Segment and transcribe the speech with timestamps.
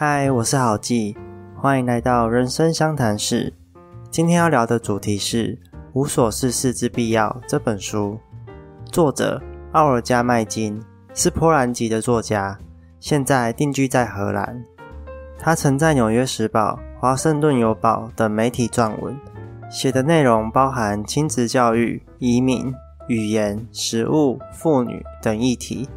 [0.00, 1.16] 嗨，我是郝记，
[1.56, 3.52] 欢迎来到人生相谈室。
[4.12, 5.56] 今天要聊的主题是
[5.92, 8.16] 《无所事事之必要》这本书，
[8.92, 9.42] 作者
[9.72, 10.80] 奥尔加麦金
[11.14, 12.56] 是波兰籍的作家，
[13.00, 14.62] 现在定居在荷兰。
[15.36, 19.18] 他曾在《纽约时报》、《华盛顿邮报》等媒体撰文，
[19.68, 22.72] 写的内容包含亲子教育、移民、
[23.08, 25.88] 语言、食物、妇女等议题。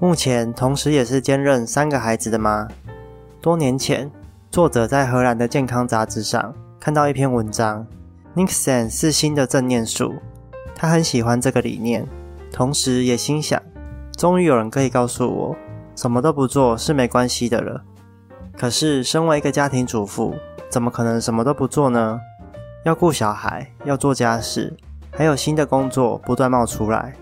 [0.00, 2.66] 目前，同时也是兼任三个孩子的妈。
[3.42, 4.10] 多年前，
[4.50, 7.86] 作者在荷兰的健康杂志上看到一篇文章
[8.36, 10.16] ，Nixon 是新的正念术。
[10.74, 12.06] 他很喜欢这个理念，
[12.52, 13.58] 同时也心想：
[14.14, 15.56] 终于有人可以告诉我，
[15.96, 17.82] 什么都不做是没关系的了。
[18.58, 20.34] 可是，身为一个家庭主妇，
[20.68, 22.20] 怎么可能什么都不做呢？
[22.84, 24.76] 要顾小孩，要做家事，
[25.12, 27.14] 还有新的工作不断冒出来。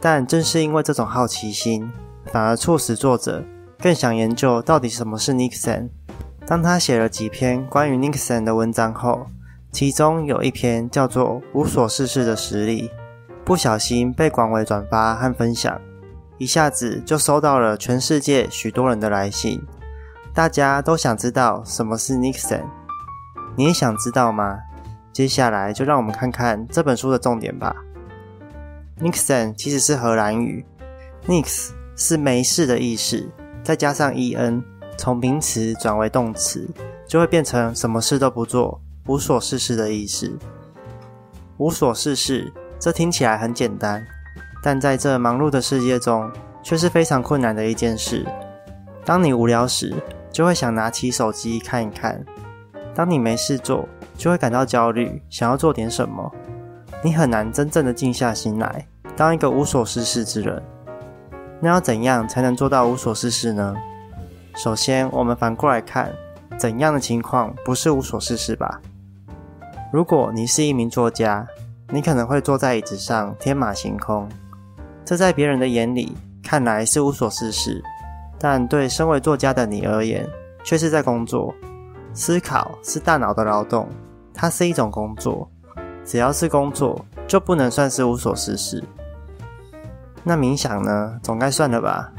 [0.00, 1.88] 但正是因为这种好奇心，
[2.32, 3.44] 反而促使作者
[3.86, 5.88] 更想研究到底什么是 Nixon。
[6.44, 9.28] 当他写了几篇关于 Nixon 的文章后，
[9.70, 12.88] 其中有一篇叫做《无所事事的实力》，
[13.44, 15.80] 不小心被广为转发和分享，
[16.36, 19.62] 一下子就收到了全世界许多人的来信。
[20.34, 22.64] 大家都想知道什么是 Nixon，
[23.54, 24.58] 你也想知道吗？
[25.12, 27.72] 接下来就让我们看看这本书的重点吧。
[28.98, 30.66] Nixon 其实是荷兰语
[31.28, 33.30] ，Nix 是没事的意思，
[33.66, 34.62] 再加上 en，
[34.96, 36.70] 从名词转为动词，
[37.04, 40.38] 就会变成什么事都不做、无所事事的意思。
[41.56, 44.06] 无所事事，这听起来很简单，
[44.62, 46.30] 但在这忙碌的世界中，
[46.62, 48.24] 却是非常困难的一件事。
[49.04, 49.92] 当你无聊时，
[50.30, 52.24] 就会想拿起手机看一看。
[52.94, 56.32] 当你没事做，就会感到焦虑，想要做点什么。
[57.02, 58.86] 你很难真正的静下心来，
[59.16, 60.62] 当一个无所事事之人。
[61.60, 63.74] 那要怎样才能做到无所事事呢？
[64.54, 66.12] 首先，我们反过来看，
[66.58, 68.80] 怎样的情况不是无所事事吧？
[69.92, 71.46] 如果你是一名作家，
[71.88, 74.28] 你可能会坐在椅子上天马行空，
[75.04, 77.82] 这在别人的眼里看来是无所事事。
[78.38, 80.28] 但对身为作家的你而言，
[80.62, 81.54] 却是在工作。
[82.12, 83.88] 思考是大脑的劳动，
[84.34, 85.48] 它是一种工作。
[86.04, 88.82] 只要是工作，就不能算是无所事事。
[90.28, 91.20] 那冥想呢？
[91.22, 92.12] 总该算了吧？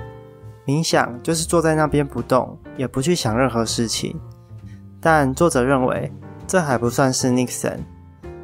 [0.66, 4.18] 冥想就是坐在那边不动，也不去想任何事情。
[5.02, 6.10] 但作者认为，
[6.48, 7.80] 这还不算是 Nixon，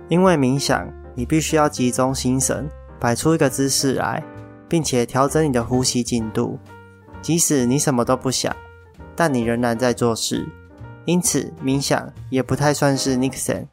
[0.09, 0.85] 因为冥想
[1.16, 2.69] 你必须要集中心神，
[3.00, 4.22] 摆出一个姿势来，
[4.68, 6.59] 并且调整你的呼吸进度。
[7.22, 8.53] 即使你什么都不想，
[9.16, 10.45] 但你仍然在做事，
[11.06, 13.68] 因此冥想也不太算是 Nixon。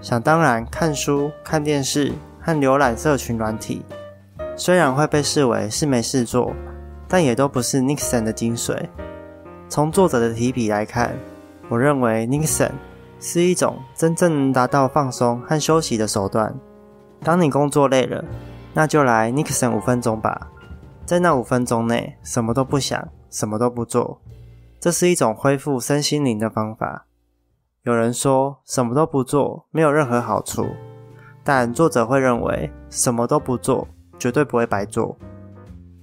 [0.00, 3.84] 想当然，看书、看电视和浏览社群软体，
[4.58, 6.52] 虽然会被视为是没事做，
[7.06, 8.76] 但也都不是 Nixon 的精髓。
[9.68, 11.16] 从作者的提笔来看，
[11.68, 12.72] 我认为 Nixon
[13.20, 16.52] 是一种真正能达到放松和休息的手段。
[17.22, 18.24] 当你工作累了，
[18.74, 20.48] 那就来 Nixon 五分钟吧。
[21.06, 24.20] 在那五分钟内，什么都不想，什么都不做，
[24.80, 27.06] 这是一种恢复身心灵的方法。
[27.84, 30.66] 有人说什么都不做没有任何好处，
[31.44, 33.86] 但作者会认为什么都不做
[34.18, 35.16] 绝对不会白做。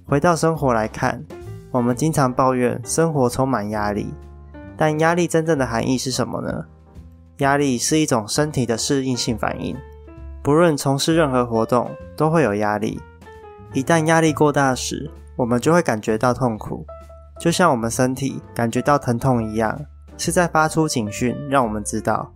[0.06, 1.24] 回到生活来看，
[1.70, 4.14] 我们经常抱怨生活充满压力，
[4.76, 6.64] 但压力真正的含义是什么呢？
[7.38, 9.76] 压力是一种身体的适应性反应，
[10.42, 13.00] 不论从事任何活动都会有压力。
[13.74, 16.86] 一旦压力过大时，我们就会感觉到痛苦，
[17.38, 19.78] 就像我们身体感觉到疼痛一样，
[20.16, 22.32] 是在发出警讯，让我们知道。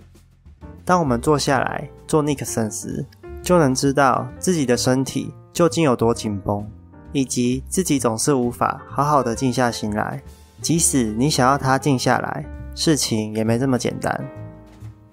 [0.85, 3.07] 当我们坐下来做 Nixon 时，
[3.41, 6.67] 就能知道自己的身体究竟有多紧绷，
[7.13, 10.23] 以及自己总是无法好好的静下心来。
[10.63, 12.45] 即使你想要它静下来，
[12.75, 14.25] 事情也没这么简单。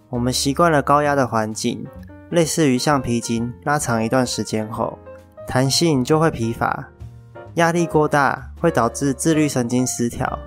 [0.09, 1.85] 我们习惯了高压的环境，
[2.29, 4.97] 类似于橡皮筋拉长一段时间后。
[5.47, 6.89] 弹性就会疲乏，
[7.55, 10.37] 压力过大会导致自律神经失调，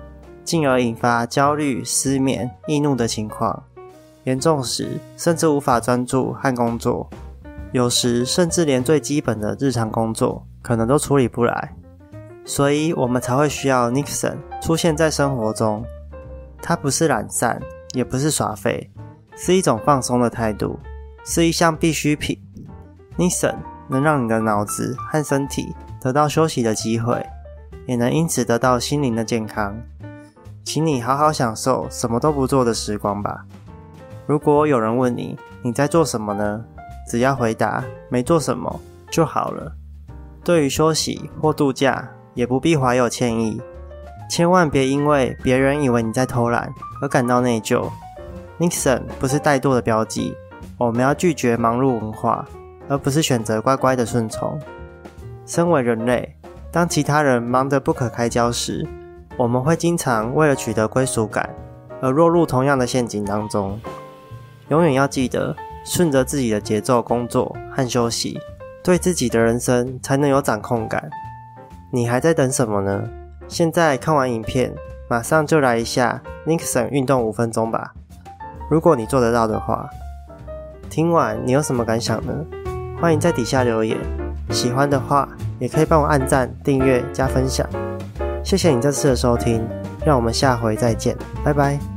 [0.43, 3.63] 进而引发焦虑、失眠、易怒的情况。
[4.25, 7.09] 严重时甚至无法专注和工作，
[7.71, 11.75] 有时甚至连最基本的日常工作可能都处理不来。
[12.43, 15.85] 所以我们才会需要 Nixon 出现在生活中。
[16.61, 17.61] 它不是懒散，
[17.93, 18.91] 也不是耍废，
[19.35, 20.79] 是一种放松的态度，
[21.25, 22.39] 是一项必需品。
[23.17, 23.55] Nixon。
[23.89, 27.25] 能让你的脑子和身体得到休息的机会，
[27.85, 29.77] 也能因此得到心灵的健康。
[30.63, 33.43] 请你好好享受什么都不做的时光吧。
[34.25, 36.63] 如果有人问你你在做什么呢？
[37.11, 38.79] 只要回答没做什么
[39.09, 39.73] 就好了。
[40.45, 43.61] 对于休息或度假，也不必怀有歉意。
[44.29, 46.71] 千万别因为别人以为你在偷懒
[47.01, 47.85] 而感到内疚。
[48.57, 50.33] Nixon 不是怠惰的标记，
[50.77, 52.47] 我们要拒绝忙碌文化，
[52.87, 54.57] 而不是选择乖乖的顺从。
[55.45, 56.37] 身为人类，
[56.71, 58.87] 当其他人忙得不可开交时，
[59.35, 61.53] 我们会经常为了取得归属感
[62.01, 63.77] 而落入同样的陷阱当中。
[64.69, 65.53] 永远要记得，
[65.83, 68.39] 顺着自己的节奏工作和休息，
[68.83, 71.09] 对自己的人生才能有掌控感。
[71.91, 73.03] 你还在等什么呢？
[73.47, 74.73] 现在看完影片，
[75.09, 77.93] 马上就来一下 Nixon 运动五分钟吧。
[78.69, 79.89] 如果你做得到的话，
[80.89, 82.33] 听完你有什么感想呢？
[83.01, 83.97] 欢迎在底下留言。
[84.49, 85.27] 喜欢的话，
[85.59, 87.67] 也可以帮我按赞、订阅、加分享。
[88.43, 89.67] 谢谢你这次的收听，
[90.05, 91.90] 让我们下回再见，拜拜。